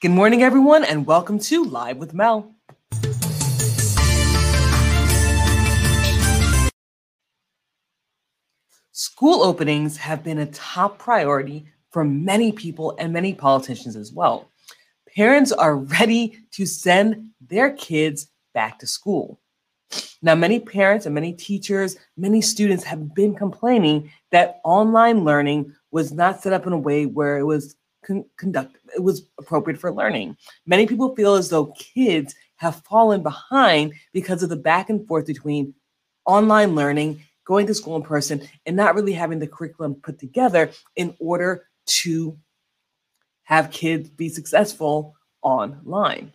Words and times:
Good 0.00 0.12
morning, 0.12 0.44
everyone, 0.44 0.84
and 0.84 1.04
welcome 1.04 1.40
to 1.40 1.64
Live 1.64 1.96
with 1.96 2.14
Mel. 2.14 2.54
School 8.92 9.42
openings 9.42 9.96
have 9.96 10.22
been 10.22 10.38
a 10.38 10.46
top 10.46 11.00
priority 11.00 11.66
for 11.90 12.04
many 12.04 12.52
people 12.52 12.94
and 13.00 13.12
many 13.12 13.34
politicians 13.34 13.96
as 13.96 14.12
well. 14.12 14.48
Parents 15.16 15.50
are 15.50 15.74
ready 15.74 16.44
to 16.52 16.64
send 16.64 17.30
their 17.40 17.72
kids 17.72 18.28
back 18.54 18.78
to 18.78 18.86
school. 18.86 19.40
Now, 20.22 20.36
many 20.36 20.60
parents 20.60 21.06
and 21.06 21.14
many 21.16 21.32
teachers, 21.32 21.96
many 22.16 22.40
students 22.40 22.84
have 22.84 23.16
been 23.16 23.34
complaining 23.34 24.12
that 24.30 24.60
online 24.62 25.24
learning 25.24 25.74
was 25.90 26.12
not 26.12 26.40
set 26.40 26.52
up 26.52 26.68
in 26.68 26.72
a 26.72 26.78
way 26.78 27.04
where 27.04 27.38
it 27.38 27.44
was 27.44 27.74
con- 28.08 28.24
conducted, 28.36 28.80
it 28.96 29.02
was 29.02 29.28
appropriate 29.38 29.78
for 29.78 29.92
learning. 29.92 30.36
Many 30.66 30.86
people 30.86 31.14
feel 31.14 31.34
as 31.34 31.50
though 31.50 31.66
kids 31.78 32.34
have 32.56 32.82
fallen 32.84 33.22
behind 33.22 33.92
because 34.12 34.42
of 34.42 34.48
the 34.48 34.56
back 34.56 34.90
and 34.90 35.06
forth 35.06 35.26
between 35.26 35.74
online 36.24 36.74
learning, 36.74 37.22
going 37.44 37.66
to 37.66 37.74
school 37.74 37.96
in 37.96 38.02
person, 38.02 38.42
and 38.66 38.74
not 38.74 38.94
really 38.94 39.12
having 39.12 39.38
the 39.38 39.46
curriculum 39.46 39.94
put 39.94 40.18
together 40.18 40.70
in 40.96 41.14
order 41.20 41.66
to 41.86 42.36
have 43.44 43.70
kids 43.70 44.08
be 44.10 44.28
successful 44.28 45.14
online. 45.42 46.32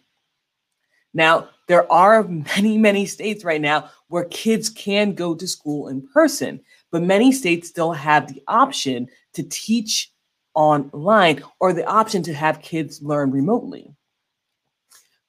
Now, 1.14 1.50
there 1.68 1.92
are 1.92 2.24
many, 2.24 2.78
many 2.78 3.06
states 3.06 3.44
right 3.44 3.62
now 3.62 3.90
where 4.08 4.26
kids 4.26 4.70
can 4.70 5.14
go 5.14 5.36
to 5.36 5.48
school 5.48 5.90
in 5.90 6.08
person, 6.08 6.60
but 6.92 7.04
many 7.04 7.32
states 7.32 7.68
still 7.68 7.92
have 7.92 8.28
the 8.28 8.42
option 8.48 9.08
to 9.34 9.44
teach 9.44 10.13
online 10.54 11.44
or 11.60 11.74
the 11.74 11.86
option 11.86 12.24
to 12.24 12.34
have 12.34 12.62
kids 12.62 13.02
learn 13.02 13.32
remotely. 13.32 13.94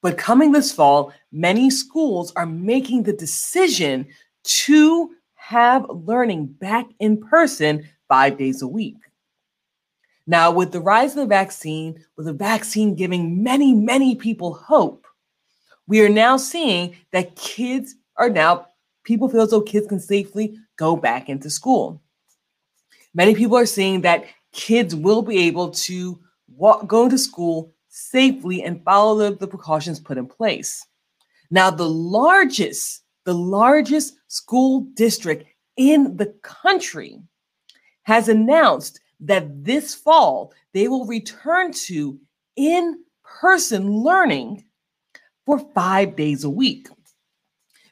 But 0.03 0.19
coming 0.19 0.53
this 0.53 0.71
fall, 0.71 1.13
many 1.33 1.71
schools 1.71 2.33
are 2.37 2.47
making 2.47 3.05
the 3.05 3.13
decision 3.13 4.07
to 4.45 5.11
have 5.35 5.87
learning 5.89 6.47
back 6.47 6.87
in 6.99 7.21
person 7.21 7.89
five 8.09 8.37
days 8.37 8.61
a 8.61 8.69
week. 8.69 8.97
Now, 10.27 10.51
with 10.51 10.73
the 10.73 10.81
rise 10.81 11.13
of 11.13 11.17
the 11.17 11.27
vaccine, 11.27 12.05
with 12.17 12.27
the 12.27 12.33
vaccine 12.33 12.95
giving 12.95 13.43
many, 13.43 13.75
many 13.75 14.15
people 14.17 14.55
hope, 14.55 15.07
we 15.87 16.01
are 16.01 16.09
now 16.09 16.37
seeing 16.39 16.97
that 17.13 17.37
kids 17.37 17.95
are 18.17 18.31
now, 18.31 18.69
people 19.05 19.29
feel 19.29 19.43
as 19.43 19.51
though 19.51 19.61
kids 19.61 19.87
can 19.87 20.01
safely 20.01 20.59
go 20.77 20.97
back 20.97 21.29
into 21.29 21.51
school. 21.51 22.03
Many 23.15 23.35
people 23.35 23.57
are 23.57 23.67
seeing 23.67 24.01
that 24.01 24.25
kids 24.55 24.95
will 24.95 25.21
be 25.21 25.39
able 25.41 25.71
to 25.71 26.19
walk, 26.57 26.87
go 26.87 27.09
to 27.09 27.19
school 27.19 27.75
safely 27.89 28.63
and 28.63 28.83
follow 28.85 29.17
the, 29.19 29.37
the 29.37 29.47
precautions 29.47 30.01
put 30.01 30.17
in 30.17 30.27
place. 30.27 30.87
Now, 31.51 31.71
the 31.71 31.89
largest, 31.89 33.03
the 33.25 33.35
largest 33.35 34.15
school 34.29 34.87
district 34.95 35.45
in 35.77 36.17
the 36.17 36.35
country 36.43 37.21
has 38.05 38.29
announced 38.29 39.01
that 39.21 39.65
this 39.65 39.95
fall 39.95 40.53
they 40.73 40.89
will 40.89 41.07
return 41.07 41.73
to 41.73 42.19
in 42.57 42.99
person 43.23 43.91
learning 43.91 44.65
for 45.47 45.59
five 45.75 46.17
days 46.17 46.45
a 46.45 46.51
week. 46.51 46.89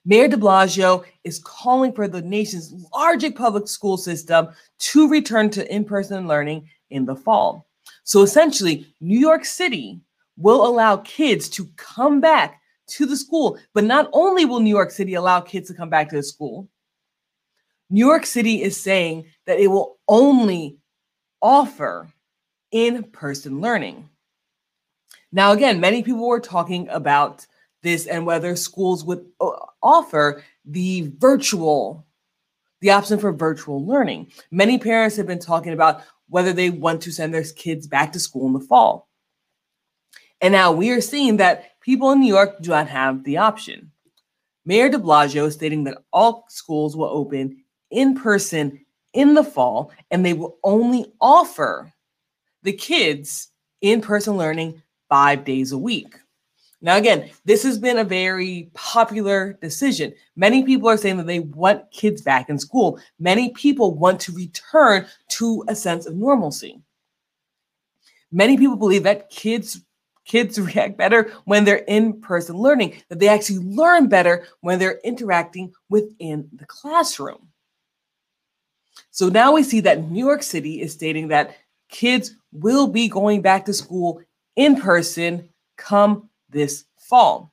Mayor 0.04 0.28
de 0.28 0.36
Blasio 0.36 1.04
is 1.24 1.38
calling 1.38 1.92
for 1.92 2.08
the 2.08 2.22
nation's 2.22 2.74
largest 2.92 3.36
public 3.36 3.68
school 3.68 3.96
system 3.96 4.48
to 4.78 5.08
return 5.08 5.48
to 5.50 5.74
in 5.74 5.84
person 5.84 6.26
learning 6.26 6.68
in 6.90 7.04
the 7.04 7.14
fall. 7.14 7.66
So 8.04 8.22
essentially, 8.22 8.86
New 9.00 9.18
York 9.18 9.44
City 9.44 10.00
will 10.36 10.66
allow 10.66 10.96
kids 10.98 11.48
to 11.50 11.68
come 11.76 12.20
back 12.20 12.60
to 12.88 13.06
the 13.06 13.16
school. 13.16 13.58
But 13.74 13.84
not 13.84 14.10
only 14.12 14.44
will 14.44 14.60
New 14.60 14.74
York 14.74 14.90
City 14.90 15.14
allow 15.14 15.40
kids 15.40 15.68
to 15.68 15.74
come 15.74 15.88
back 15.88 16.08
to 16.10 16.16
the 16.16 16.22
school, 16.22 16.68
New 17.90 18.06
York 18.06 18.26
City 18.26 18.62
is 18.62 18.80
saying 18.80 19.26
that 19.46 19.60
it 19.60 19.68
will 19.68 19.98
only 20.08 20.78
offer 21.40 22.08
in 22.70 23.04
person 23.04 23.60
learning. 23.60 24.08
Now, 25.30 25.52
again, 25.52 25.80
many 25.80 26.02
people 26.02 26.26
were 26.26 26.40
talking 26.40 26.88
about 26.88 27.46
this 27.82 28.06
and 28.06 28.26
whether 28.26 28.56
schools 28.56 29.04
would 29.04 29.24
uh, 29.40 29.50
offer 29.82 30.42
the 30.64 31.12
virtual, 31.18 32.06
the 32.80 32.90
option 32.90 33.18
for 33.18 33.32
virtual 33.32 33.84
learning. 33.84 34.30
Many 34.50 34.78
parents 34.78 35.16
have 35.16 35.26
been 35.26 35.38
talking 35.38 35.72
about 35.72 36.02
whether 36.28 36.52
they 36.52 36.70
want 36.70 37.02
to 37.02 37.12
send 37.12 37.34
their 37.34 37.44
kids 37.44 37.86
back 37.86 38.12
to 38.12 38.20
school 38.20 38.46
in 38.46 38.52
the 38.52 38.60
fall. 38.60 39.08
And 40.40 40.52
now 40.52 40.72
we 40.72 40.90
are 40.90 41.00
seeing 41.00 41.36
that 41.36 41.80
people 41.80 42.10
in 42.10 42.20
New 42.20 42.32
York 42.32 42.60
do 42.60 42.70
not 42.70 42.88
have 42.88 43.22
the 43.24 43.36
option. 43.36 43.92
Mayor 44.64 44.88
de 44.88 44.98
Blasio 44.98 45.46
is 45.46 45.54
stating 45.54 45.84
that 45.84 45.98
all 46.12 46.46
schools 46.48 46.96
will 46.96 47.08
open 47.08 47.62
in 47.90 48.14
person 48.14 48.84
in 49.12 49.34
the 49.34 49.44
fall 49.44 49.92
and 50.10 50.24
they 50.24 50.32
will 50.32 50.58
only 50.64 51.12
offer 51.20 51.92
the 52.62 52.72
kids 52.72 53.48
in 53.80 54.00
person 54.00 54.36
learning 54.36 54.80
five 55.08 55.44
days 55.44 55.72
a 55.72 55.78
week. 55.78 56.16
Now, 56.84 56.96
again, 56.96 57.30
this 57.44 57.62
has 57.62 57.78
been 57.78 57.98
a 57.98 58.04
very 58.04 58.68
popular 58.74 59.52
decision. 59.62 60.12
Many 60.34 60.64
people 60.64 60.88
are 60.88 60.96
saying 60.96 61.16
that 61.18 61.28
they 61.28 61.38
want 61.38 61.88
kids 61.92 62.20
back 62.20 62.50
in 62.50 62.58
school. 62.58 62.98
Many 63.20 63.50
people 63.50 63.94
want 63.94 64.20
to 64.22 64.32
return 64.32 65.06
to 65.28 65.64
a 65.68 65.76
sense 65.76 66.06
of 66.06 66.16
normalcy. 66.16 66.82
Many 68.32 68.56
people 68.56 68.76
believe 68.76 69.04
that 69.04 69.30
kids 69.30 69.80
kids 70.24 70.60
react 70.74 70.96
better 70.96 71.32
when 71.44 71.64
they're 71.64 71.84
in 71.88 72.20
person 72.20 72.56
learning, 72.56 72.94
that 73.08 73.20
they 73.20 73.28
actually 73.28 73.58
learn 73.58 74.08
better 74.08 74.46
when 74.60 74.78
they're 74.78 75.00
interacting 75.04 75.72
within 75.88 76.48
the 76.52 76.66
classroom. 76.66 77.48
So 79.10 79.28
now 79.28 79.52
we 79.52 79.62
see 79.62 79.80
that 79.80 80.10
New 80.10 80.24
York 80.24 80.42
City 80.42 80.80
is 80.80 80.92
stating 80.92 81.28
that 81.28 81.56
kids 81.90 82.34
will 82.50 82.88
be 82.88 83.08
going 83.08 83.42
back 83.42 83.66
to 83.66 83.74
school 83.74 84.20
in 84.56 84.80
person 84.80 85.48
come 85.76 86.28
this 86.52 86.84
fall. 86.98 87.52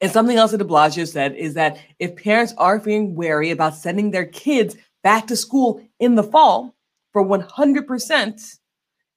And 0.00 0.10
something 0.10 0.36
else 0.36 0.50
that 0.50 0.58
de 0.58 0.64
Blasio 0.64 1.06
said 1.06 1.34
is 1.34 1.54
that 1.54 1.78
if 1.98 2.16
parents 2.16 2.52
are 2.58 2.80
feeling 2.80 3.14
wary 3.14 3.50
about 3.50 3.74
sending 3.74 4.10
their 4.10 4.26
kids 4.26 4.76
back 5.02 5.26
to 5.28 5.36
school 5.36 5.80
in 6.00 6.14
the 6.14 6.22
fall 6.22 6.74
for 7.12 7.24
100% 7.24 8.58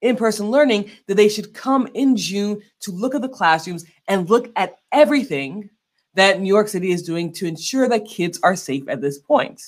in 0.02 0.16
person 0.16 0.50
learning, 0.50 0.90
that 1.08 1.16
they 1.16 1.28
should 1.28 1.54
come 1.54 1.88
in 1.94 2.16
June 2.16 2.62
to 2.80 2.92
look 2.92 3.14
at 3.14 3.22
the 3.22 3.28
classrooms 3.28 3.84
and 4.08 4.30
look 4.30 4.52
at 4.56 4.78
everything 4.92 5.70
that 6.14 6.40
New 6.40 6.48
York 6.48 6.70
City 6.70 6.92
is 6.92 7.04
doing 7.04 7.34
to 7.34 7.46
ensure 7.46 7.90
that 7.90 8.06
kids 8.06 8.40
are 8.42 8.56
safe 8.56 8.88
at 8.88 9.02
this 9.02 9.18
point. 9.20 9.62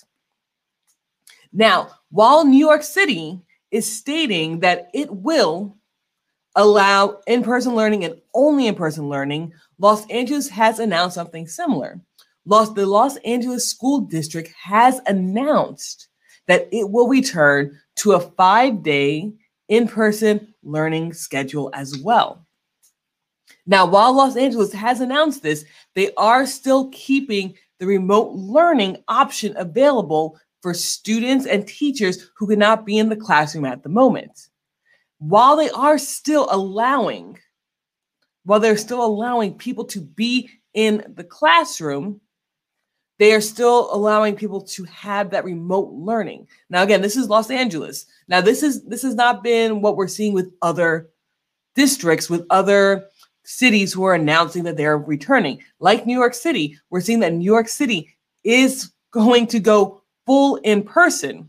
Now, 1.52 1.90
while 2.09 2.46
New 2.46 2.58
York 2.58 2.84
City 2.84 3.41
is 3.72 3.91
stating 3.91 4.59
that 4.59 4.90
it 4.94 5.12
will 5.12 5.78
allow 6.56 7.19
in 7.28 7.44
person 7.44 7.75
learning 7.75 8.06
and 8.06 8.19
only 8.34 8.67
in 8.67 8.75
person 8.75 9.09
learning, 9.09 9.53
Los 9.79 10.06
Angeles 10.07 10.50
has 10.50 10.79
announced 10.79 11.16
something 11.16 11.47
similar. 11.47 12.00
Los, 12.45 12.73
the 12.73 12.85
Los 12.85 13.17
Angeles 13.17 13.67
School 13.67 14.01
District 14.01 14.51
has 14.61 15.00
announced 15.06 16.07
that 16.47 16.67
it 16.72 16.90
will 16.90 17.07
return 17.07 17.79
to 17.97 18.13
a 18.13 18.19
five 18.19 18.84
day 18.84 19.31
in 19.69 19.88
person 19.88 20.53
learning 20.63 21.13
schedule 21.13 21.69
as 21.73 21.97
well. 22.00 22.45
Now, 23.66 23.85
while 23.85 24.13
Los 24.13 24.35
Angeles 24.35 24.73
has 24.73 25.01
announced 25.01 25.44
this, 25.44 25.66
they 25.94 26.13
are 26.16 26.45
still 26.45 26.90
keeping 26.91 27.53
the 27.79 27.85
remote 27.85 28.34
learning 28.34 28.97
option 29.07 29.56
available 29.56 30.38
for 30.61 30.73
students 30.73 31.45
and 31.45 31.67
teachers 31.67 32.29
who 32.35 32.47
cannot 32.47 32.85
be 32.85 32.97
in 32.97 33.09
the 33.09 33.16
classroom 33.16 33.66
at 33.66 33.81
the 33.84 33.90
moment 33.90 34.50
while 35.21 35.55
they 35.55 35.69
are 35.69 35.99
still 35.99 36.47
allowing, 36.49 37.37
while 38.43 38.59
they're 38.59 38.75
still 38.75 39.05
allowing 39.05 39.53
people 39.53 39.85
to 39.85 40.01
be 40.01 40.49
in 40.73 41.13
the 41.16 41.23
classroom, 41.23 42.19
they 43.19 43.31
are 43.34 43.41
still 43.41 43.93
allowing 43.93 44.35
people 44.35 44.61
to 44.61 44.84
have 44.85 45.29
that 45.29 45.46
remote 45.46 45.91
learning. 45.91 46.47
Now, 46.72 46.81
again, 46.81 47.03
this 47.03 47.16
is 47.16 47.29
Los 47.29 47.51
Angeles. 47.51 48.07
Now, 48.28 48.41
this 48.41 48.63
is 48.63 48.84
this 48.85 49.03
has 49.03 49.13
not 49.13 49.43
been 49.43 49.81
what 49.81 49.96
we're 49.96 50.07
seeing 50.07 50.34
with 50.34 50.51
other 50.63 51.11
districts, 51.75 52.28
with 52.28 52.47
other 52.49 53.05
cities 53.43 53.93
who 53.93 54.03
are 54.05 54.16
announcing 54.16 54.63
that 54.63 54.75
they're 54.75 54.97
returning. 54.97 55.61
Like 55.79 56.07
New 56.07 56.17
York 56.17 56.34
City, 56.34 56.79
we're 56.90 56.99
seeing 56.99 57.19
that 57.19 57.34
New 57.34 57.46
York 57.46 57.67
City 57.67 58.09
is 58.43 58.91
going 59.11 59.46
to 59.47 59.59
go 59.59 60.01
full 60.25 60.55
in 60.55 60.81
person. 60.81 61.47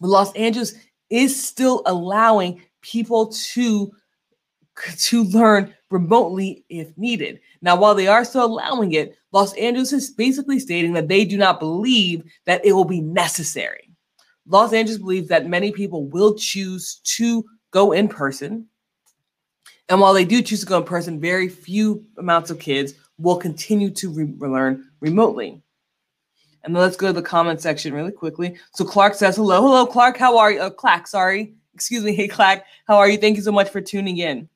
But 0.00 0.08
Los 0.08 0.32
Angeles 0.34 0.72
is 1.10 1.44
still 1.44 1.82
allowing 1.84 2.62
people 2.86 3.28
to 3.28 3.92
to 4.98 5.24
learn 5.24 5.74
remotely 5.90 6.64
if 6.68 6.96
needed. 6.98 7.40
Now, 7.62 7.76
while 7.76 7.94
they 7.94 8.08
are 8.08 8.24
still 8.24 8.44
allowing 8.44 8.92
it, 8.92 9.16
Los 9.32 9.54
Angeles 9.54 9.92
is 9.92 10.10
basically 10.10 10.58
stating 10.58 10.92
that 10.94 11.08
they 11.08 11.24
do 11.24 11.38
not 11.38 11.60
believe 11.60 12.24
that 12.46 12.64
it 12.64 12.72
will 12.72 12.84
be 12.84 13.00
necessary. 13.00 13.90
Los 14.46 14.72
Angeles 14.72 14.98
believes 14.98 15.28
that 15.28 15.46
many 15.46 15.72
people 15.72 16.06
will 16.06 16.34
choose 16.36 17.00
to 17.16 17.44
go 17.72 17.92
in 17.92 18.08
person 18.08 18.68
And 19.88 20.00
while 20.00 20.14
they 20.14 20.24
do 20.24 20.42
choose 20.42 20.60
to 20.60 20.66
go 20.66 20.78
in 20.78 20.84
person, 20.84 21.20
very 21.20 21.48
few 21.48 22.04
amounts 22.18 22.50
of 22.50 22.58
kids 22.58 22.94
will 23.18 23.36
continue 23.36 23.90
to 23.92 24.10
re- 24.10 24.34
learn 24.38 24.84
remotely. 25.00 25.62
And 26.64 26.74
then 26.74 26.82
let's 26.82 26.96
go 26.96 27.08
to 27.08 27.12
the 27.12 27.22
comment 27.22 27.60
section 27.60 27.94
really 27.94 28.12
quickly. 28.12 28.56
So 28.74 28.84
Clark 28.84 29.14
says, 29.14 29.36
hello, 29.36 29.62
hello, 29.62 29.86
Clark, 29.86 30.16
how 30.16 30.38
are 30.38 30.52
you? 30.52 30.60
Oh, 30.60 30.70
Clack, 30.70 31.06
sorry. 31.06 31.54
Excuse 31.76 32.04
me. 32.04 32.14
Hey, 32.14 32.26
Clack, 32.26 32.64
how 32.88 32.96
are 32.96 33.06
you? 33.06 33.18
Thank 33.18 33.36
you 33.36 33.42
so 33.42 33.52
much 33.52 33.68
for 33.68 33.82
tuning 33.82 34.16
in. 34.16 34.48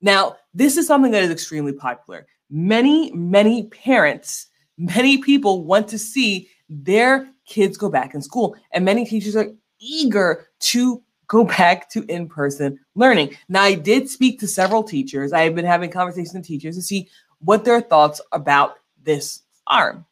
Now, 0.00 0.36
this 0.54 0.78
is 0.78 0.86
something 0.86 1.12
that 1.12 1.22
is 1.22 1.30
extremely 1.30 1.74
popular. 1.74 2.26
Many, 2.48 3.12
many 3.12 3.64
parents, 3.66 4.46
many 4.78 5.18
people 5.18 5.62
want 5.62 5.86
to 5.88 5.98
see 5.98 6.48
their 6.70 7.28
kids 7.44 7.76
go 7.76 7.90
back 7.90 8.14
in 8.14 8.22
school, 8.22 8.56
and 8.72 8.82
many 8.82 9.04
teachers 9.04 9.36
are 9.36 9.48
eager 9.78 10.48
to 10.60 11.02
go 11.26 11.44
back 11.44 11.90
to 11.90 12.02
in 12.04 12.28
person 12.28 12.80
learning. 12.94 13.36
Now, 13.50 13.64
I 13.64 13.74
did 13.74 14.08
speak 14.08 14.40
to 14.40 14.48
several 14.48 14.82
teachers. 14.82 15.34
I 15.34 15.42
have 15.42 15.54
been 15.54 15.66
having 15.66 15.90
conversations 15.90 16.32
with 16.32 16.46
teachers 16.46 16.76
to 16.76 16.82
see 16.82 17.10
what 17.40 17.66
their 17.66 17.82
thoughts 17.82 18.22
about 18.32 18.76
this 19.02 19.42
are. 19.66 20.02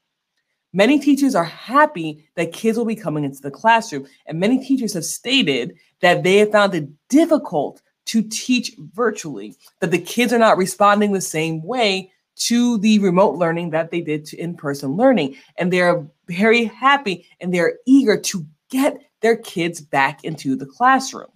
Many 0.72 0.98
teachers 0.98 1.34
are 1.34 1.44
happy 1.44 2.26
that 2.34 2.52
kids 2.52 2.78
will 2.78 2.86
be 2.86 2.96
coming 2.96 3.24
into 3.24 3.42
the 3.42 3.50
classroom, 3.50 4.06
and 4.26 4.40
many 4.40 4.64
teachers 4.64 4.94
have 4.94 5.04
stated 5.04 5.76
that 6.00 6.22
they 6.22 6.38
have 6.38 6.52
found 6.52 6.74
it 6.74 6.88
difficult 7.08 7.82
to 8.06 8.22
teach 8.22 8.72
virtually, 8.94 9.54
that 9.80 9.90
the 9.90 9.98
kids 9.98 10.32
are 10.32 10.38
not 10.38 10.56
responding 10.56 11.12
the 11.12 11.20
same 11.20 11.62
way 11.62 12.10
to 12.34 12.78
the 12.78 12.98
remote 12.98 13.36
learning 13.36 13.70
that 13.70 13.90
they 13.90 14.00
did 14.00 14.24
to 14.24 14.36
in 14.38 14.56
person 14.56 14.96
learning. 14.96 15.36
And 15.58 15.72
they're 15.72 16.06
very 16.26 16.64
happy 16.64 17.26
and 17.40 17.52
they're 17.52 17.78
eager 17.86 18.18
to 18.18 18.46
get 18.70 18.98
their 19.20 19.36
kids 19.36 19.80
back 19.80 20.24
into 20.24 20.56
the 20.56 20.66
classroom. 20.66 21.30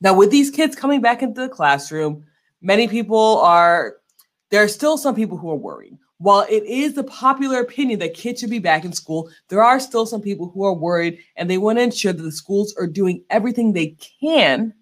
Now, 0.00 0.14
with 0.14 0.30
these 0.30 0.50
kids 0.50 0.76
coming 0.76 1.00
back 1.00 1.22
into 1.22 1.40
the 1.40 1.48
classroom, 1.48 2.24
many 2.62 2.88
people 2.88 3.40
are, 3.40 3.96
there 4.50 4.62
are 4.62 4.68
still 4.68 4.96
some 4.96 5.14
people 5.14 5.36
who 5.36 5.50
are 5.50 5.56
worried. 5.56 5.98
While 6.20 6.44
it 6.50 6.64
is 6.64 6.92
the 6.92 7.04
popular 7.04 7.60
opinion 7.60 7.98
that 8.00 8.12
kids 8.12 8.40
should 8.40 8.50
be 8.50 8.58
back 8.58 8.84
in 8.84 8.92
school, 8.92 9.30
there 9.48 9.62
are 9.62 9.80
still 9.80 10.04
some 10.04 10.20
people 10.20 10.50
who 10.50 10.64
are 10.64 10.74
worried 10.74 11.18
and 11.36 11.48
they 11.48 11.56
want 11.56 11.78
to 11.78 11.82
ensure 11.82 12.12
that 12.12 12.22
the 12.22 12.30
schools 12.30 12.74
are 12.76 12.86
doing 12.86 13.24
everything 13.30 13.72
they 13.72 13.96
can 14.20 14.74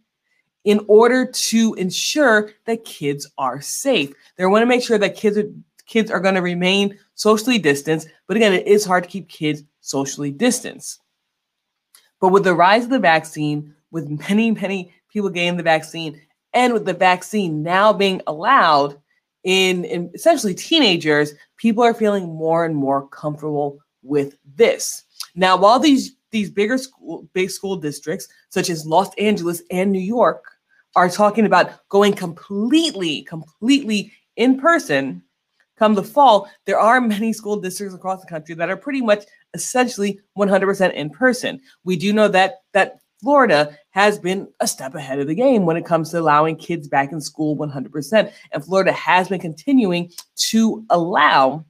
in 0.64 0.84
order 0.88 1.30
to 1.30 1.74
ensure 1.74 2.50
that 2.64 2.84
kids 2.84 3.30
are 3.38 3.60
safe. 3.60 4.12
They 4.36 4.46
want 4.46 4.62
to 4.62 4.66
make 4.66 4.82
sure 4.82 4.98
that 4.98 5.14
kids 5.14 5.38
are 5.38 5.48
kids 5.86 6.10
are 6.10 6.18
going 6.18 6.34
to 6.34 6.42
remain 6.42 6.98
socially 7.14 7.58
distanced, 7.58 8.08
but 8.26 8.36
again, 8.36 8.52
it 8.52 8.66
is 8.66 8.84
hard 8.84 9.04
to 9.04 9.10
keep 9.10 9.28
kids 9.28 9.62
socially 9.80 10.32
distanced. 10.32 11.00
But 12.20 12.28
with 12.28 12.42
the 12.42 12.52
rise 12.52 12.82
of 12.82 12.90
the 12.90 12.98
vaccine, 12.98 13.76
with 13.92 14.08
many, 14.28 14.50
many 14.50 14.92
people 15.08 15.30
getting 15.30 15.56
the 15.56 15.62
vaccine, 15.62 16.20
and 16.52 16.74
with 16.74 16.84
the 16.84 16.94
vaccine 16.94 17.62
now 17.62 17.92
being 17.92 18.22
allowed 18.26 19.00
in, 19.48 19.86
in 19.86 20.10
essentially 20.12 20.54
teenagers, 20.54 21.32
people 21.56 21.82
are 21.82 21.94
feeling 21.94 22.26
more 22.26 22.66
and 22.66 22.76
more 22.76 23.08
comfortable 23.08 23.78
with 24.02 24.36
this. 24.56 25.04
Now, 25.34 25.56
while 25.56 25.78
these 25.78 26.16
these 26.30 26.50
bigger 26.50 26.76
school 26.76 27.26
big 27.32 27.50
school 27.50 27.76
districts 27.76 28.28
such 28.50 28.68
as 28.68 28.84
Los 28.84 29.08
Angeles 29.14 29.62
and 29.70 29.90
New 29.90 30.02
York 30.02 30.44
are 30.96 31.08
talking 31.08 31.46
about 31.46 31.88
going 31.88 32.12
completely, 32.12 33.22
completely 33.22 34.12
in 34.36 34.60
person 34.60 35.22
come 35.78 35.94
the 35.94 36.02
fall, 36.02 36.50
there 36.66 36.78
are 36.78 37.00
many 37.00 37.32
school 37.32 37.58
districts 37.58 37.94
across 37.94 38.20
the 38.20 38.26
country 38.26 38.54
that 38.54 38.68
are 38.68 38.76
pretty 38.76 39.00
much 39.00 39.24
essentially 39.54 40.20
100% 40.36 40.92
in 40.92 41.08
person. 41.08 41.58
We 41.84 41.96
do 41.96 42.12
know 42.12 42.28
that 42.28 42.56
that 42.74 42.98
Florida 43.20 43.76
has 43.90 44.18
been 44.18 44.48
a 44.60 44.66
step 44.66 44.94
ahead 44.94 45.18
of 45.18 45.26
the 45.26 45.34
game 45.34 45.66
when 45.66 45.76
it 45.76 45.84
comes 45.84 46.10
to 46.10 46.20
allowing 46.20 46.56
kids 46.56 46.86
back 46.86 47.12
in 47.12 47.20
school 47.20 47.56
100%. 47.56 48.32
And 48.52 48.64
Florida 48.64 48.92
has 48.92 49.28
been 49.28 49.40
continuing 49.40 50.12
to 50.36 50.84
allow 50.90 51.64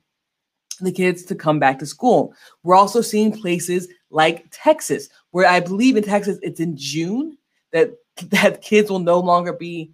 the 0.81 0.93
kids 0.93 1.25
to 1.25 1.35
come 1.35 1.59
back 1.59 1.79
to 1.79 1.87
school. 1.87 2.35
We're 2.63 2.77
also 2.77 3.01
seeing 3.01 3.33
places 3.33 3.89
like 4.11 4.47
Texas, 4.51 5.09
where 5.31 5.47
I 5.47 5.61
believe 5.61 5.97
in 5.97 6.05
Texas 6.05 6.39
it's 6.43 6.61
in 6.61 6.77
June 6.77 7.37
that 7.73 7.93
that 8.31 8.63
kids 8.63 8.91
will 8.91 8.99
no 8.99 9.19
longer 9.19 9.53
be 9.53 9.91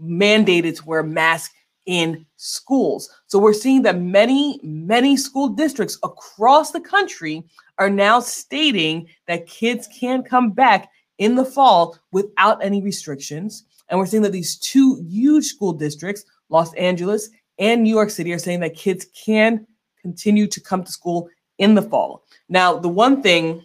mandated 0.00 0.76
to 0.76 0.86
wear 0.86 1.02
masks 1.02 1.54
in 1.86 2.26
schools. 2.36 3.10
So 3.26 3.38
we're 3.38 3.54
seeing 3.54 3.82
that 3.82 3.98
many, 3.98 4.60
many 4.62 5.16
school 5.16 5.48
districts 5.48 5.98
across 6.02 6.70
the 6.70 6.80
country 6.80 7.44
are 7.78 7.90
now 7.90 8.20
stating 8.20 9.08
that 9.26 9.46
kids 9.46 9.88
can 9.88 10.22
come 10.22 10.50
back 10.50 10.90
in 11.18 11.34
the 11.34 11.44
fall 11.44 11.96
without 12.12 12.62
any 12.64 12.82
restrictions. 12.82 13.64
And 13.88 13.98
we're 13.98 14.06
seeing 14.06 14.22
that 14.22 14.32
these 14.32 14.56
two 14.56 15.02
huge 15.08 15.46
school 15.46 15.72
districts, 15.72 16.24
Los 16.48 16.72
Angeles 16.74 17.30
and 17.58 17.82
New 17.82 17.94
York 17.94 18.10
City, 18.10 18.32
are 18.32 18.38
saying 18.38 18.60
that 18.60 18.74
kids 18.74 19.06
can 19.24 19.66
continue 20.00 20.46
to 20.46 20.60
come 20.60 20.84
to 20.84 20.92
school 20.92 21.28
in 21.58 21.74
the 21.74 21.82
fall. 21.82 22.24
Now, 22.48 22.78
the 22.78 22.88
one 22.88 23.22
thing, 23.22 23.64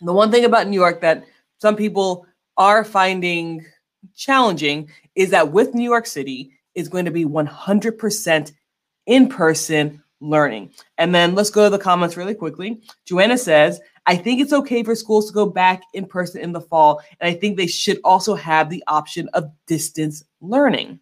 the 0.00 0.12
one 0.12 0.30
thing 0.30 0.44
about 0.44 0.68
New 0.68 0.80
York 0.80 1.00
that 1.00 1.24
some 1.60 1.76
people 1.76 2.26
are 2.56 2.84
finding 2.84 3.64
challenging 4.14 4.90
is 5.14 5.30
that 5.30 5.52
with 5.52 5.74
New 5.74 5.88
York 5.88 6.06
City 6.06 6.52
is 6.74 6.88
going 6.88 7.04
to 7.04 7.10
be 7.10 7.24
100% 7.24 8.52
in 9.06 9.28
person 9.28 10.02
learning. 10.24 10.70
And 10.98 11.14
then 11.14 11.34
let's 11.34 11.50
go 11.50 11.64
to 11.64 11.70
the 11.70 11.78
comments 11.78 12.16
really 12.16 12.34
quickly. 12.34 12.80
Joanna 13.04 13.38
says, 13.38 13.80
I 14.06 14.16
think 14.16 14.40
it's 14.40 14.52
okay 14.52 14.82
for 14.82 14.94
schools 14.94 15.26
to 15.28 15.32
go 15.34 15.46
back 15.46 15.82
in 15.92 16.06
person 16.06 16.40
in 16.40 16.52
the 16.52 16.60
fall. 16.60 17.02
And 17.20 17.28
I 17.28 17.34
think 17.34 17.56
they 17.56 17.66
should 17.66 18.00
also 18.04 18.34
have 18.34 18.68
the 18.68 18.82
option 18.86 19.28
of 19.34 19.50
distance 19.66 20.24
learning. 20.40 21.00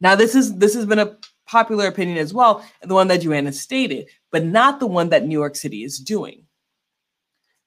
Now, 0.00 0.14
this 0.14 0.34
is 0.34 0.56
this 0.56 0.74
has 0.74 0.86
been 0.86 1.00
a 1.00 1.16
popular 1.46 1.86
opinion 1.86 2.18
as 2.18 2.32
well, 2.32 2.64
the 2.82 2.94
one 2.94 3.08
that 3.08 3.22
Joanna 3.22 3.52
stated, 3.52 4.06
but 4.30 4.44
not 4.44 4.80
the 4.80 4.86
one 4.86 5.08
that 5.08 5.26
New 5.26 5.38
York 5.38 5.56
City 5.56 5.82
is 5.82 5.98
doing. 5.98 6.44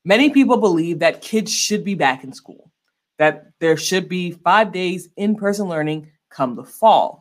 Many 0.06 0.30
people 0.30 0.58
believe 0.58 1.00
that 1.00 1.22
kids 1.22 1.52
should 1.52 1.84
be 1.84 1.96
back 1.96 2.24
in 2.24 2.34
school, 2.34 2.72
that 3.18 3.52
there 3.60 3.78
should 3.78 4.08
be 4.08 4.32
five 4.32 4.72
days 4.72 5.10
in 5.18 5.36
person 5.36 5.68
learning 5.68 6.10
come 6.30 6.56
the 6.56 6.64
fall. 6.64 7.21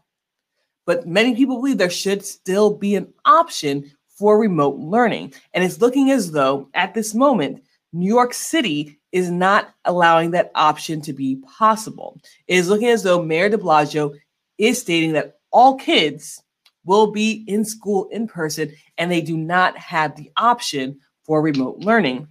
But 0.86 1.06
many 1.06 1.34
people 1.34 1.56
believe 1.56 1.78
there 1.78 1.90
should 1.90 2.24
still 2.24 2.74
be 2.74 2.96
an 2.96 3.12
option 3.24 3.90
for 4.08 4.38
remote 4.38 4.76
learning. 4.76 5.34
And 5.54 5.64
it's 5.64 5.80
looking 5.80 6.10
as 6.10 6.30
though 6.30 6.68
at 6.74 6.94
this 6.94 7.14
moment, 7.14 7.62
New 7.92 8.08
York 8.08 8.34
City 8.34 9.00
is 9.12 9.30
not 9.30 9.74
allowing 9.84 10.30
that 10.30 10.52
option 10.54 11.00
to 11.02 11.12
be 11.12 11.36
possible. 11.36 12.20
It 12.46 12.56
is 12.56 12.68
looking 12.68 12.88
as 12.88 13.02
though 13.02 13.22
Mayor 13.22 13.48
de 13.48 13.56
Blasio 13.56 14.14
is 14.58 14.80
stating 14.80 15.12
that 15.12 15.38
all 15.50 15.76
kids 15.76 16.42
will 16.84 17.10
be 17.10 17.44
in 17.46 17.64
school 17.64 18.08
in 18.10 18.26
person 18.26 18.72
and 18.99 19.10
they 19.10 19.20
do 19.20 19.37
not 19.37 19.76
have 19.76 20.16
the 20.16 20.30
option 20.37 20.99
for 21.25 21.42
remote 21.42 21.78
learning. 21.78 22.28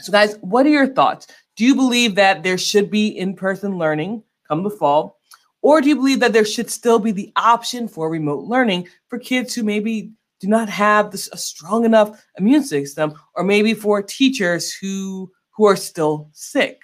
So, 0.00 0.12
guys, 0.12 0.36
what 0.40 0.66
are 0.66 0.70
your 0.70 0.86
thoughts? 0.86 1.26
Do 1.56 1.64
you 1.64 1.74
believe 1.74 2.14
that 2.14 2.42
there 2.42 2.58
should 2.58 2.90
be 2.90 3.08
in 3.08 3.34
person 3.34 3.78
learning 3.78 4.22
come 4.46 4.62
the 4.62 4.70
fall? 4.70 5.17
Or 5.62 5.80
do 5.80 5.88
you 5.88 5.96
believe 5.96 6.20
that 6.20 6.32
there 6.32 6.44
should 6.44 6.70
still 6.70 6.98
be 6.98 7.10
the 7.10 7.32
option 7.36 7.88
for 7.88 8.10
remote 8.10 8.44
learning 8.44 8.88
for 9.08 9.18
kids 9.18 9.54
who 9.54 9.62
maybe 9.62 10.12
do 10.40 10.46
not 10.46 10.68
have 10.68 11.10
this, 11.10 11.28
a 11.32 11.36
strong 11.36 11.84
enough 11.84 12.24
immune 12.38 12.62
system, 12.62 13.14
or 13.34 13.42
maybe 13.42 13.74
for 13.74 14.02
teachers 14.02 14.72
who, 14.72 15.30
who 15.50 15.66
are 15.66 15.76
still 15.76 16.30
sick? 16.32 16.82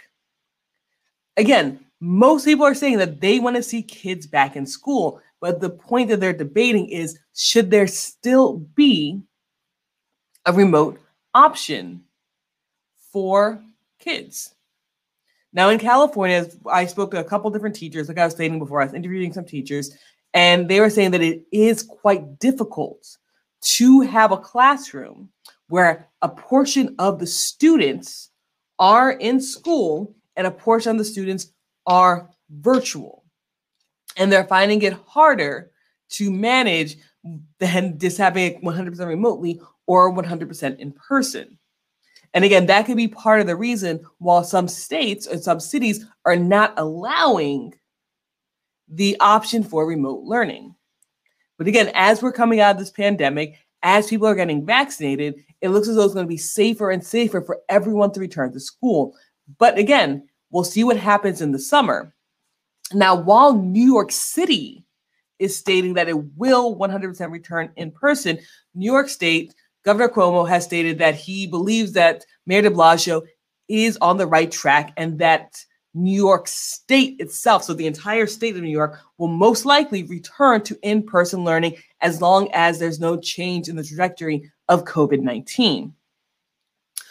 Again, 1.36 1.84
most 2.00 2.44
people 2.44 2.66
are 2.66 2.74
saying 2.74 2.98
that 2.98 3.20
they 3.20 3.38
want 3.38 3.56
to 3.56 3.62
see 3.62 3.82
kids 3.82 4.26
back 4.26 4.56
in 4.56 4.66
school, 4.66 5.20
but 5.40 5.60
the 5.60 5.70
point 5.70 6.08
that 6.10 6.20
they're 6.20 6.32
debating 6.32 6.88
is 6.88 7.18
should 7.34 7.70
there 7.70 7.86
still 7.86 8.58
be 8.74 9.20
a 10.46 10.52
remote 10.52 11.00
option 11.32 12.04
for 13.12 13.62
kids. 13.98 14.53
Now, 15.54 15.68
in 15.70 15.78
California, 15.78 16.46
I 16.70 16.84
spoke 16.86 17.12
to 17.12 17.20
a 17.20 17.24
couple 17.24 17.48
different 17.50 17.76
teachers, 17.76 18.08
like 18.08 18.18
I 18.18 18.24
was 18.24 18.34
stating 18.34 18.58
before, 18.58 18.82
I 18.82 18.86
was 18.86 18.94
interviewing 18.94 19.32
some 19.32 19.44
teachers, 19.44 19.96
and 20.34 20.68
they 20.68 20.80
were 20.80 20.90
saying 20.90 21.12
that 21.12 21.22
it 21.22 21.44
is 21.52 21.84
quite 21.84 22.40
difficult 22.40 23.16
to 23.76 24.00
have 24.00 24.32
a 24.32 24.36
classroom 24.36 25.30
where 25.68 26.08
a 26.22 26.28
portion 26.28 26.96
of 26.98 27.20
the 27.20 27.26
students 27.26 28.30
are 28.80 29.12
in 29.12 29.40
school 29.40 30.14
and 30.36 30.46
a 30.46 30.50
portion 30.50 30.90
of 30.90 30.98
the 30.98 31.04
students 31.04 31.52
are 31.86 32.28
virtual. 32.50 33.24
And 34.16 34.30
they're 34.30 34.44
finding 34.44 34.82
it 34.82 34.94
harder 35.06 35.70
to 36.10 36.30
manage 36.30 36.96
than 37.58 37.98
just 37.98 38.18
having 38.18 38.44
it 38.44 38.62
100% 38.62 39.06
remotely 39.06 39.60
or 39.86 40.12
100% 40.12 40.78
in 40.78 40.92
person. 40.92 41.58
And 42.34 42.44
again, 42.44 42.66
that 42.66 42.86
could 42.86 42.96
be 42.96 43.08
part 43.08 43.40
of 43.40 43.46
the 43.46 43.56
reason 43.56 44.04
why 44.18 44.42
some 44.42 44.66
states 44.68 45.26
and 45.26 45.42
some 45.42 45.60
cities 45.60 46.04
are 46.24 46.36
not 46.36 46.74
allowing 46.76 47.74
the 48.88 49.16
option 49.20 49.62
for 49.62 49.86
remote 49.86 50.24
learning. 50.24 50.74
But 51.56 51.68
again, 51.68 51.92
as 51.94 52.20
we're 52.20 52.32
coming 52.32 52.60
out 52.60 52.72
of 52.72 52.78
this 52.78 52.90
pandemic, 52.90 53.56
as 53.84 54.08
people 54.08 54.26
are 54.26 54.34
getting 54.34 54.66
vaccinated, 54.66 55.44
it 55.60 55.68
looks 55.68 55.88
as 55.88 55.94
though 55.94 56.04
it's 56.04 56.14
going 56.14 56.26
to 56.26 56.28
be 56.28 56.36
safer 56.36 56.90
and 56.90 57.04
safer 57.04 57.40
for 57.40 57.60
everyone 57.68 58.10
to 58.12 58.20
return 58.20 58.52
to 58.52 58.60
school. 58.60 59.14
But 59.58 59.78
again, 59.78 60.28
we'll 60.50 60.64
see 60.64 60.82
what 60.82 60.96
happens 60.96 61.40
in 61.40 61.52
the 61.52 61.58
summer. 61.58 62.14
Now, 62.92 63.14
while 63.14 63.54
New 63.54 63.84
York 63.84 64.10
City 64.10 64.84
is 65.38 65.56
stating 65.56 65.94
that 65.94 66.08
it 66.08 66.36
will 66.36 66.76
100% 66.76 67.30
return 67.30 67.70
in 67.76 67.90
person, 67.90 68.38
New 68.74 68.90
York 68.90 69.08
State 69.08 69.54
Governor 69.84 70.08
Cuomo 70.08 70.48
has 70.48 70.64
stated 70.64 70.98
that 70.98 71.14
he 71.14 71.46
believes 71.46 71.92
that 71.92 72.24
Mayor 72.46 72.62
de 72.62 72.70
Blasio 72.70 73.22
is 73.68 73.98
on 74.00 74.16
the 74.16 74.26
right 74.26 74.50
track 74.50 74.92
and 74.96 75.18
that 75.18 75.56
New 75.94 76.14
York 76.14 76.48
State 76.48 77.20
itself, 77.20 77.62
so 77.62 77.72
the 77.72 77.86
entire 77.86 78.26
state 78.26 78.56
of 78.56 78.62
New 78.62 78.68
York, 78.68 78.98
will 79.18 79.28
most 79.28 79.64
likely 79.64 80.02
return 80.02 80.60
to 80.62 80.76
in 80.82 81.02
person 81.02 81.44
learning 81.44 81.76
as 82.00 82.20
long 82.20 82.48
as 82.52 82.78
there's 82.78 82.98
no 82.98 83.16
change 83.16 83.68
in 83.68 83.76
the 83.76 83.84
trajectory 83.84 84.50
of 84.68 84.84
COVID 84.84 85.20
19. 85.20 85.94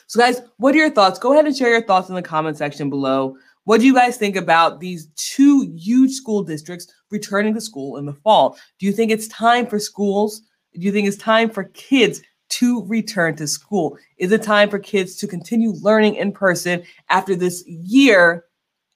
So, 0.08 0.20
guys, 0.20 0.42
what 0.58 0.75
are 0.75 0.80
your 0.80 0.89
thoughts? 0.89 1.18
Go 1.18 1.32
ahead 1.32 1.46
and 1.46 1.56
share 1.56 1.72
your 1.72 1.84
thoughts 1.84 2.10
in 2.10 2.15
the 2.15 2.22
comment 2.22 2.58
section 2.58 2.89
below. 2.89 3.38
What 3.63 3.80
do 3.80 3.88
you 3.88 3.94
guys 3.94 4.18
think 4.18 4.36
about 4.36 4.82
these 4.82 5.08
two 5.15 5.74
huge 5.77 6.12
school 6.12 6.44
districts 6.44 6.94
returning 7.10 7.53
to 7.53 7.62
school 7.62 7.96
in 7.98 8.06
the 8.06 8.13
fall? 8.13 8.58
Do 8.80 8.86
you 8.86 8.92
think 8.92 9.12
it's 9.12 9.30
time 9.30 9.65
for 9.65 9.80
schools? 9.80 10.42
Do 10.74 10.82
you 10.82 10.92
think 10.92 11.08
it's 11.08 11.18
time 11.18 11.50
for 11.50 11.65
kids 11.65 12.22
to 12.60 12.86
return 12.86 13.36
to 13.36 13.48
school? 13.48 13.98
Is 14.17 14.31
it 14.31 14.43
time 14.43 14.69
for 14.69 14.79
kids 14.79 15.15
to 15.17 15.27
continue 15.27 15.72
learning 15.72 16.15
in 16.15 16.31
person 16.31 16.83
after 17.10 17.36
this 17.36 17.65
year 17.67 18.45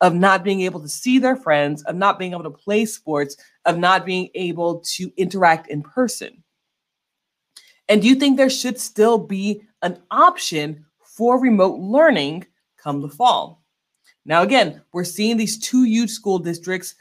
of 0.02 0.14
not 0.14 0.44
being 0.44 0.62
able 0.62 0.80
to 0.82 0.90
see 0.90 1.18
their 1.18 1.36
friends, 1.36 1.84
of 1.84 1.96
not 1.96 2.20
being 2.20 2.34
able 2.34 2.44
to 2.44 2.52
play 2.52 2.86
sports, 2.86 3.36
of 3.66 3.78
not 3.78 4.06
being 4.06 4.30
able 4.36 4.80
to 4.82 5.12
interact 5.18 5.70
in 5.70 5.82
person? 5.82 6.44
And 7.90 8.02
do 8.02 8.08
you 8.08 8.16
think 8.16 8.38
there 8.38 8.50
should 8.50 8.80
still 8.80 9.18
be 9.18 9.62
an 9.82 10.00
option 10.12 10.86
for 11.04 11.40
remote 11.40 11.80
learning 11.80 12.46
come 12.78 13.02
the 13.02 13.10
fall? 13.10 13.64
Now, 14.26 14.42
again, 14.42 14.82
we're 14.92 15.06
seeing 15.06 15.38
these 15.38 15.58
two 15.58 15.84
huge 15.84 16.12
school 16.12 16.38
districts 16.38 16.96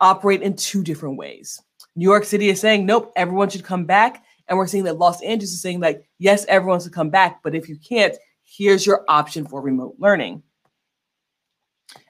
operate 0.00 0.40
in 0.40 0.54
two 0.54 0.82
different 0.82 1.18
ways. 1.18 1.60
New 1.96 2.08
York 2.08 2.24
City 2.24 2.48
is 2.48 2.60
saying, 2.60 2.86
nope, 2.86 3.12
everyone 3.16 3.50
should 3.50 3.64
come 3.64 3.84
back. 3.84 4.24
And 4.50 4.58
we're 4.58 4.66
seeing 4.66 4.84
that 4.84 4.98
Los 4.98 5.22
Angeles 5.22 5.52
is 5.52 5.62
saying, 5.62 5.78
like, 5.78 6.04
yes, 6.18 6.44
everyone's 6.48 6.84
to 6.84 6.90
come 6.90 7.08
back, 7.08 7.40
but 7.44 7.54
if 7.54 7.68
you 7.68 7.76
can't, 7.76 8.16
here's 8.42 8.84
your 8.84 9.04
option 9.08 9.46
for 9.46 9.62
remote 9.62 9.94
learning. 9.98 10.42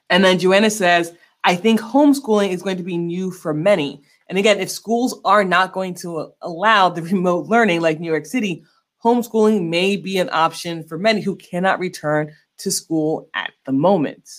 And 0.09 0.25
then 0.25 0.39
Joanna 0.39 0.71
says, 0.71 1.13
I 1.43 1.55
think 1.55 1.79
homeschooling 1.79 2.49
is 2.49 2.63
going 2.63 2.77
to 2.77 2.83
be 2.83 2.97
new 2.97 3.29
for 3.29 3.53
many. 3.53 4.01
And 4.27 4.39
again, 4.39 4.59
if 4.59 4.71
schools 4.71 5.21
are 5.23 5.43
not 5.43 5.71
going 5.71 5.93
to 5.95 6.33
allow 6.41 6.89
the 6.89 7.01
remote 7.03 7.45
learning 7.45 7.81
like 7.81 7.99
New 7.99 8.09
York 8.09 8.25
City, 8.25 8.63
homeschooling 9.03 9.69
may 9.69 9.95
be 9.95 10.17
an 10.17 10.29
option 10.31 10.83
for 10.83 10.97
many 10.97 11.21
who 11.21 11.35
cannot 11.35 11.79
return 11.79 12.33
to 12.57 12.71
school 12.71 13.29
at 13.35 13.51
the 13.65 13.71
moment. 13.71 14.29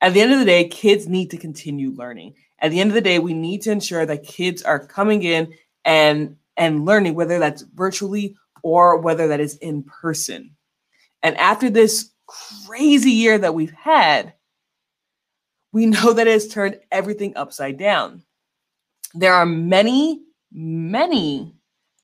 At 0.00 0.14
the 0.14 0.20
end 0.20 0.32
of 0.32 0.40
the 0.40 0.44
day, 0.44 0.66
kids 0.66 1.08
need 1.08 1.30
to 1.30 1.36
continue 1.36 1.90
learning. 1.90 2.34
At 2.58 2.72
the 2.72 2.80
end 2.80 2.90
of 2.90 2.94
the 2.94 3.00
day, 3.00 3.20
we 3.20 3.34
need 3.34 3.62
to 3.62 3.70
ensure 3.70 4.04
that 4.04 4.24
kids 4.24 4.62
are 4.62 4.84
coming 4.84 5.22
in 5.22 5.54
and 5.84 6.36
and 6.58 6.84
learning 6.84 7.14
whether 7.14 7.38
that's 7.38 7.62
virtually 7.62 8.36
or 8.62 8.98
whether 8.98 9.28
that 9.28 9.40
is 9.40 9.56
in 9.58 9.84
person. 9.84 10.54
And 11.22 11.36
after 11.38 11.70
this 11.70 12.10
crazy 12.26 13.12
year 13.12 13.38
that 13.38 13.54
we've 13.54 13.72
had, 13.72 14.34
we 15.72 15.86
know 15.86 16.12
that 16.12 16.26
it 16.26 16.32
has 16.32 16.48
turned 16.48 16.80
everything 16.90 17.36
upside 17.36 17.78
down. 17.78 18.22
There 19.14 19.32
are 19.32 19.46
many, 19.46 20.22
many 20.52 21.54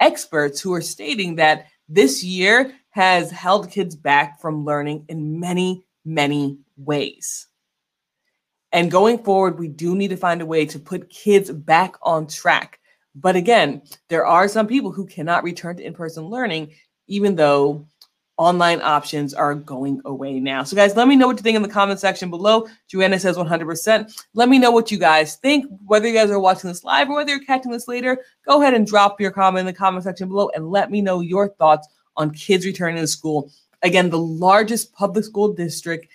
experts 0.01 0.61
who 0.61 0.73
are 0.73 0.81
stating 0.81 1.37
that 1.37 1.67
this 1.89 2.25
year 2.25 2.75
has 2.91 3.31
held 3.31 3.71
kids 3.71 3.97
back 3.97 4.41
from 4.41 4.65
learning 4.65 5.05
in 5.09 5.41
many, 5.41 5.85
many 6.05 6.59
ways. 6.77 7.49
And 8.73 8.91
going 8.91 9.19
forward, 9.19 9.59
we 9.59 9.69
do 9.69 9.95
need 9.95 10.09
to 10.09 10.17
find 10.17 10.41
a 10.41 10.47
way 10.47 10.67
to 10.67 10.79
put 10.79 11.11
kids 11.11 11.51
back 11.51 11.97
on 12.03 12.27
track. 12.27 12.81
But 13.15 13.37
again, 13.37 13.83
there 14.09 14.27
are 14.27 14.49
some 14.49 14.67
people 14.67 14.91
who 14.91 15.07
cannot 15.07 15.45
return 15.45 15.77
to 15.77 15.85
in 15.85 15.95
person 15.95 16.25
learning, 16.25 16.73
even 17.07 17.37
though 17.37 17.87
online 18.37 18.81
options 18.83 19.33
are 19.33 19.55
going 19.55 20.01
away 20.05 20.41
now. 20.41 20.65
So, 20.65 20.75
guys, 20.75 20.97
let 20.97 21.07
me 21.07 21.15
know 21.15 21.29
what 21.29 21.37
you 21.37 21.43
think 21.43 21.57
in 21.57 21.63
the 21.63 21.69
comment 21.69 22.01
section 22.01 22.31
below. 22.31 22.67
Joanna 22.89 23.21
says 23.21 23.37
100%. 23.37 24.25
Let 24.35 24.49
me 24.49 24.59
know 24.59 24.73
what 24.73 24.91
you 24.91 24.99
guys 24.99 25.37
think, 25.37 25.67
whether 25.85 26.09
you 26.09 26.15
guys 26.15 26.31
are 26.31 26.41
watching 26.41 26.69
this 26.69 26.83
live 26.83 27.09
or 27.09 27.15
whether 27.15 27.31
you're 27.31 27.45
catching 27.45 27.71
this 27.71 27.87
later. 27.87 28.19
Go 28.47 28.61
ahead 28.61 28.75
and 28.75 28.87
drop 28.87 29.21
your 29.21 29.31
comment 29.31 29.61
in 29.61 29.67
the 29.67 29.73
comment 29.73 30.05
section 30.05 30.29
below 30.29 30.51
and 30.55 30.71
let 30.71 30.91
me 30.91 31.01
know 31.01 31.21
your 31.21 31.49
thoughts 31.49 31.87
on 32.17 32.33
kids 32.33 32.67
returning 32.67 33.01
to 33.01 33.07
school. 33.07 33.53
Again, 33.83 34.11
the 34.11 34.19
largest 34.19 34.93
public 34.93 35.25
school 35.25 35.53
district 35.53 36.09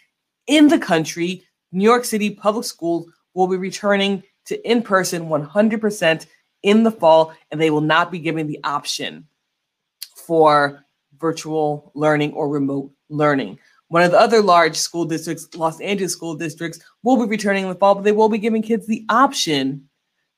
in 0.47 0.67
the 0.67 0.79
country 0.79 1.45
New 1.71 1.83
York 1.83 2.03
City 2.03 2.31
public 2.31 2.65
schools 2.65 3.07
will 3.33 3.47
be 3.47 3.57
returning 3.57 4.23
to 4.45 4.69
in 4.69 4.81
person 4.81 5.29
100% 5.29 6.25
in 6.63 6.83
the 6.83 6.91
fall, 6.91 7.33
and 7.51 7.59
they 7.59 7.69
will 7.69 7.81
not 7.81 8.11
be 8.11 8.19
given 8.19 8.47
the 8.47 8.59
option 8.63 9.27
for 10.15 10.85
virtual 11.17 11.91
learning 11.95 12.33
or 12.33 12.49
remote 12.49 12.91
learning. 13.09 13.59
One 13.87 14.03
of 14.03 14.11
the 14.11 14.19
other 14.19 14.41
large 14.41 14.75
school 14.75 15.05
districts, 15.05 15.47
Los 15.55 15.81
Angeles 15.81 16.13
school 16.13 16.35
districts, 16.35 16.79
will 17.03 17.17
be 17.17 17.29
returning 17.29 17.63
in 17.63 17.69
the 17.69 17.75
fall, 17.75 17.95
but 17.95 18.03
they 18.03 18.11
will 18.11 18.29
be 18.29 18.37
giving 18.37 18.61
kids 18.61 18.85
the 18.85 19.05
option 19.09 19.88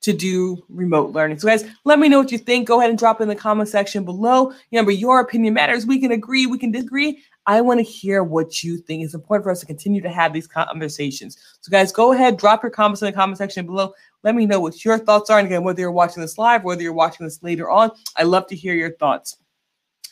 to 0.01 0.13
do 0.13 0.63
remote 0.69 1.11
learning. 1.11 1.39
So, 1.39 1.47
guys, 1.47 1.65
let 1.85 1.99
me 1.99 2.09
know 2.09 2.19
what 2.19 2.31
you 2.31 2.37
think. 2.37 2.67
Go 2.67 2.79
ahead 2.79 2.89
and 2.89 2.99
drop 2.99 3.21
in 3.21 3.27
the 3.27 3.35
comment 3.35 3.69
section 3.69 4.03
below. 4.03 4.51
Remember, 4.71 4.91
your 4.91 5.19
opinion 5.19 5.53
matters. 5.53 5.85
We 5.85 5.99
can 5.99 6.11
agree, 6.11 6.47
we 6.47 6.57
can 6.57 6.71
disagree. 6.71 7.21
I 7.47 7.61
want 7.61 7.79
to 7.79 7.83
hear 7.83 8.23
what 8.23 8.63
you 8.63 8.77
think. 8.77 9.03
It's 9.03 9.13
important 9.13 9.43
for 9.43 9.51
us 9.51 9.59
to 9.61 9.65
continue 9.65 10.01
to 10.01 10.09
have 10.09 10.33
these 10.33 10.47
conversations. 10.47 11.37
So, 11.61 11.69
guys, 11.69 11.91
go 11.91 12.13
ahead, 12.13 12.37
drop 12.37 12.63
your 12.63 12.71
comments 12.71 13.01
in 13.01 13.07
the 13.07 13.13
comment 13.13 13.37
section 13.37 13.65
below. 13.65 13.93
Let 14.23 14.35
me 14.35 14.45
know 14.45 14.59
what 14.59 14.83
your 14.83 14.97
thoughts 14.97 15.29
are. 15.29 15.39
And 15.39 15.47
again, 15.47 15.63
whether 15.63 15.81
you're 15.81 15.91
watching 15.91 16.21
this 16.21 16.37
live, 16.37 16.63
whether 16.63 16.81
you're 16.81 16.93
watching 16.93 17.25
this 17.25 17.41
later 17.41 17.69
on, 17.69 17.91
I 18.15 18.23
love 18.23 18.47
to 18.47 18.55
hear 18.55 18.73
your 18.73 18.95
thoughts. 18.97 19.37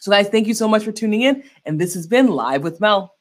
So, 0.01 0.11
guys, 0.11 0.29
thank 0.29 0.47
you 0.47 0.53
so 0.53 0.67
much 0.67 0.83
for 0.83 0.91
tuning 0.91 1.23
in. 1.23 1.43
And 1.65 1.79
this 1.79 1.93
has 1.93 2.07
been 2.07 2.27
Live 2.27 2.63
with 2.63 2.79
Mel. 2.79 3.18